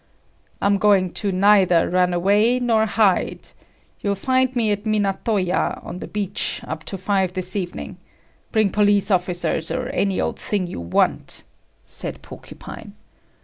"I'm 0.63 0.79
going 0.79 1.11
to 1.21 1.31
neither 1.31 1.87
run 1.87 2.11
away 2.11 2.59
nor 2.59 2.87
hide. 2.87 3.49
You'll 3.99 4.15
find 4.15 4.55
me 4.55 4.71
at 4.71 4.83
Minato 4.83 5.37
ya 5.37 5.75
on 5.83 5.99
the 5.99 6.07
beach 6.07 6.59
up 6.65 6.83
to 6.85 6.97
five 6.97 7.33
this 7.33 7.55
evening. 7.55 7.97
Bring 8.51 8.71
police 8.71 9.11
officers 9.11 9.69
or 9.69 9.89
any 9.89 10.19
old 10.19 10.39
thing 10.39 10.65
you 10.65 10.79
want," 10.81 11.43
said 11.85 12.23
Porcupine. 12.23 12.95